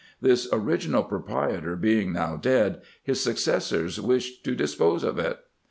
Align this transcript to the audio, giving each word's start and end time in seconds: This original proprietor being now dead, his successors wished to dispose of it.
This 0.19 0.47
original 0.51 1.03
proprietor 1.03 1.75
being 1.75 2.11
now 2.11 2.35
dead, 2.35 2.81
his 3.03 3.21
successors 3.21 4.01
wished 4.01 4.43
to 4.45 4.55
dispose 4.55 5.03
of 5.03 5.19
it. 5.19 5.37